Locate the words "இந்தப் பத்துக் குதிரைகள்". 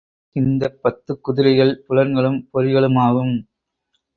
0.35-1.83